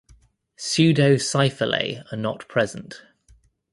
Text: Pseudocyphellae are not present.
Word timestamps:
Pseudocyphellae 0.57 2.11
are 2.11 2.17
not 2.17 2.47
present. 2.47 3.03